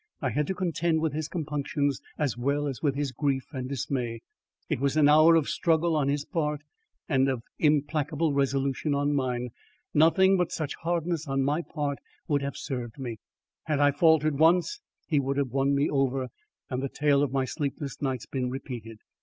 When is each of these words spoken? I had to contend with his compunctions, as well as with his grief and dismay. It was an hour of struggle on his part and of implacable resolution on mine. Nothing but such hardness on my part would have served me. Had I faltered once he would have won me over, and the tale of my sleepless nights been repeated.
I 0.19 0.31
had 0.31 0.47
to 0.47 0.55
contend 0.55 0.99
with 0.99 1.13
his 1.13 1.27
compunctions, 1.27 2.01
as 2.17 2.35
well 2.35 2.65
as 2.65 2.81
with 2.81 2.95
his 2.95 3.11
grief 3.11 3.45
and 3.53 3.69
dismay. 3.69 4.21
It 4.67 4.79
was 4.79 4.97
an 4.97 5.07
hour 5.07 5.35
of 5.35 5.47
struggle 5.47 5.95
on 5.95 6.07
his 6.07 6.25
part 6.25 6.61
and 7.07 7.29
of 7.29 7.43
implacable 7.59 8.33
resolution 8.33 8.95
on 8.95 9.13
mine. 9.13 9.49
Nothing 9.93 10.37
but 10.37 10.51
such 10.51 10.73
hardness 10.81 11.27
on 11.27 11.43
my 11.43 11.61
part 11.61 11.99
would 12.27 12.41
have 12.41 12.57
served 12.57 12.97
me. 12.97 13.19
Had 13.65 13.79
I 13.79 13.91
faltered 13.91 14.39
once 14.39 14.79
he 15.05 15.19
would 15.19 15.37
have 15.37 15.51
won 15.51 15.75
me 15.75 15.87
over, 15.87 16.29
and 16.67 16.81
the 16.81 16.89
tale 16.89 17.21
of 17.21 17.31
my 17.31 17.45
sleepless 17.45 18.01
nights 18.01 18.25
been 18.25 18.49
repeated. 18.49 18.97